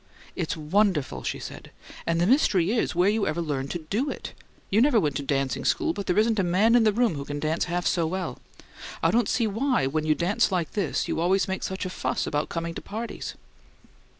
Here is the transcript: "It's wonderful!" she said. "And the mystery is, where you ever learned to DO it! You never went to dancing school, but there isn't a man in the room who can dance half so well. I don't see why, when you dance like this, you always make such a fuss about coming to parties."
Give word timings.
"It's 0.35 0.57
wonderful!" 0.57 1.21
she 1.21 1.37
said. 1.37 1.69
"And 2.07 2.19
the 2.19 2.25
mystery 2.25 2.71
is, 2.71 2.95
where 2.95 3.07
you 3.11 3.27
ever 3.27 3.39
learned 3.39 3.69
to 3.69 3.77
DO 3.87 4.09
it! 4.09 4.33
You 4.71 4.81
never 4.81 4.99
went 4.99 5.15
to 5.17 5.21
dancing 5.21 5.63
school, 5.63 5.93
but 5.93 6.07
there 6.07 6.17
isn't 6.17 6.39
a 6.39 6.43
man 6.43 6.73
in 6.73 6.85
the 6.85 6.91
room 6.91 7.13
who 7.13 7.23
can 7.23 7.39
dance 7.39 7.65
half 7.65 7.85
so 7.85 8.07
well. 8.07 8.39
I 9.03 9.11
don't 9.11 9.29
see 9.29 9.45
why, 9.45 9.85
when 9.85 10.07
you 10.07 10.15
dance 10.15 10.51
like 10.51 10.71
this, 10.71 11.07
you 11.07 11.19
always 11.19 11.47
make 11.47 11.61
such 11.61 11.85
a 11.85 11.89
fuss 11.91 12.25
about 12.25 12.49
coming 12.49 12.73
to 12.73 12.81
parties." 12.81 13.35